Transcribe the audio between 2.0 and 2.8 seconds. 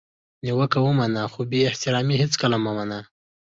هیڅکله مه